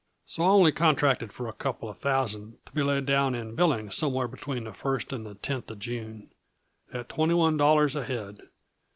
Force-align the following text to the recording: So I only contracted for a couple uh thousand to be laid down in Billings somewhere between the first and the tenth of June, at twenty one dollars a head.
So 0.25 0.43
I 0.43 0.47
only 0.49 0.71
contracted 0.71 1.31
for 1.31 1.47
a 1.47 1.53
couple 1.53 1.87
uh 1.87 1.93
thousand 1.93 2.57
to 2.65 2.71
be 2.71 2.81
laid 2.81 3.05
down 3.05 3.35
in 3.35 3.53
Billings 3.53 3.95
somewhere 3.95 4.27
between 4.27 4.63
the 4.63 4.73
first 4.73 5.13
and 5.13 5.27
the 5.27 5.35
tenth 5.35 5.69
of 5.69 5.77
June, 5.77 6.31
at 6.91 7.07
twenty 7.07 7.35
one 7.35 7.55
dollars 7.55 7.95
a 7.95 8.03
head. 8.05 8.39